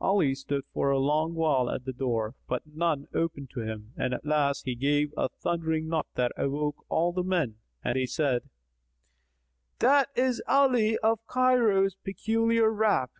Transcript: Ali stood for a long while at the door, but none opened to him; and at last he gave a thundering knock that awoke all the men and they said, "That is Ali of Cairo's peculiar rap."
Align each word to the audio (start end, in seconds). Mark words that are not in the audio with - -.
Ali 0.00 0.34
stood 0.34 0.64
for 0.72 0.90
a 0.90 0.98
long 0.98 1.34
while 1.34 1.68
at 1.68 1.84
the 1.84 1.92
door, 1.92 2.34
but 2.48 2.62
none 2.66 3.06
opened 3.12 3.50
to 3.50 3.60
him; 3.60 3.92
and 3.98 4.14
at 4.14 4.24
last 4.24 4.64
he 4.64 4.74
gave 4.74 5.12
a 5.14 5.28
thundering 5.28 5.88
knock 5.88 6.06
that 6.14 6.32
awoke 6.38 6.86
all 6.88 7.12
the 7.12 7.22
men 7.22 7.56
and 7.84 7.94
they 7.94 8.06
said, 8.06 8.48
"That 9.80 10.08
is 10.16 10.42
Ali 10.48 10.96
of 11.02 11.26
Cairo's 11.26 11.96
peculiar 11.96 12.70
rap." 12.70 13.10